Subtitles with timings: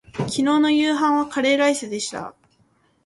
[0.35, 2.33] 今日の夕飯はカレーライスでした